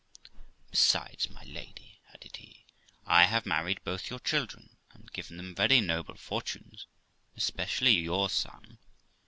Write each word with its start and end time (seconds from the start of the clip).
'Besides, 0.71 1.29
my 1.29 1.43
lady', 1.43 2.01
added 2.11 2.37
he, 2.37 2.65
'I 3.05 3.25
have 3.25 3.45
married 3.45 3.83
both 3.83 4.09
your 4.09 4.17
children, 4.17 4.77
and 4.95 5.13
given 5.13 5.37
them 5.37 5.53
very 5.53 5.79
noble 5.79 6.15
fortunes, 6.15 6.87
especially 7.37 7.91
your 7.91 8.27
son. 8.27 8.79